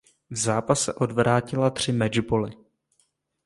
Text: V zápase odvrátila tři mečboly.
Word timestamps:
V 0.29 0.35
zápase 0.35 0.93
odvrátila 0.93 1.69
tři 1.69 1.91
mečboly. 1.91 2.51